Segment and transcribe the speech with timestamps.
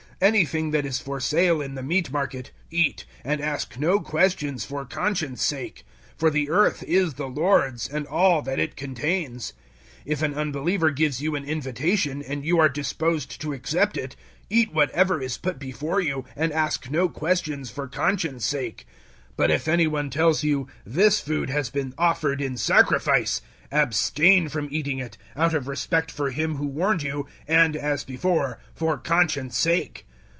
[0.21, 4.63] 010:025 Anything that is for sale in the meat market, eat, and ask no questions
[4.63, 5.83] for conscience' sake;
[6.19, 9.53] 010:026 for the earth is the Lord's, and all that it contains.
[10.05, 14.15] 010:027 If an unbeliever gives you an invitation and you are disposed to accept it,
[14.47, 18.85] eat whatever is put before you, and ask no questions for conscience' sake.
[19.29, 23.41] 010:028 But if any one tells you, "This food has been offered in sacrifice;"
[23.71, 28.59] abstain from eating it out of respect for him who warned you, and, as before,
[28.75, 30.05] for conscience' sake.